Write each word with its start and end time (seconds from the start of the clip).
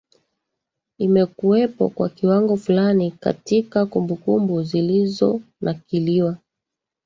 imekuwepo 0.97 1.89
kwa 1.89 2.09
kiwango 2.09 2.57
fulani 2.57 3.11
katika 3.11 3.85
kumbukumbu 3.85 4.63
zilizonakiliwa 4.63 6.37